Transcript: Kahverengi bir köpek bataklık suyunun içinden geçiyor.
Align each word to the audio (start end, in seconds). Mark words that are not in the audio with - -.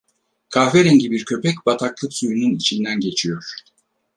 Kahverengi 0.49 1.11
bir 1.11 1.25
köpek 1.25 1.55
bataklık 1.65 2.13
suyunun 2.13 2.55
içinden 2.55 2.99
geçiyor. 2.99 3.53